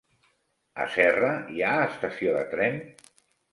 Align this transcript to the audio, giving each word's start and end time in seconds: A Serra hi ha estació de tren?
A 0.85 0.87
Serra 0.93 1.29
hi 1.57 1.63
ha 1.67 1.75
estació 1.83 2.35
de 2.39 2.43
tren? 2.57 2.83